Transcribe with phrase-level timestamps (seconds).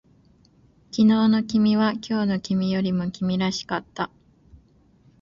[0.89, 4.09] 昨日の君は今日の君よりも君らしかった